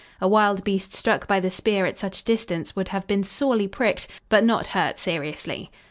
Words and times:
A 0.19 0.27
wild 0.27 0.63
beast 0.63 0.95
struck 0.95 1.27
by 1.27 1.39
the 1.39 1.51
spear 1.51 1.85
at 1.85 1.99
such 1.99 2.23
distance 2.23 2.75
would 2.75 2.87
have 2.87 3.05
been 3.05 3.23
sorely 3.23 3.67
pricked, 3.67 4.07
but 4.29 4.43
not 4.43 4.65
hurt 4.73 4.97
seriously. 4.97 5.69